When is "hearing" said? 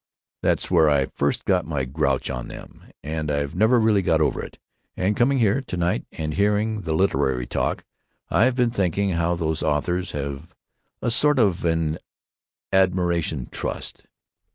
6.33-6.81